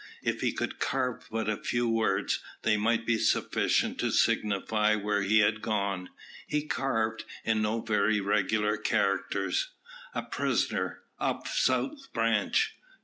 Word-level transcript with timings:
If 0.23 0.41
he 0.41 0.51
could 0.51 0.79
carve 0.79 1.27
but 1.29 1.47
a 1.47 1.57
few 1.61 1.87
words, 1.87 2.39
they 2.63 2.75
might 2.75 3.05
be 3.05 3.19
sufficient 3.19 3.99
to 3.99 4.09
signify 4.09 4.95
where 4.95 5.21
he 5.21 5.41
had 5.41 5.61
gone. 5.61 6.09
He 6.47 6.65
carved, 6.65 7.23
in 7.45 7.61
no 7.61 7.81
very 7.81 8.19
regular 8.19 8.77
characters, 8.77 9.73
"A 10.15 10.23
prisoner, 10.23 11.03
up 11.19 11.47
south 11.47 12.11
branch. 12.13 12.75